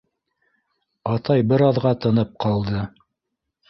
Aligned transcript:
—Атай 1.17 1.45
бер 1.53 1.67
аҙға 1.69 1.95
тынып 2.07 2.37
ҡалды. 2.47 2.87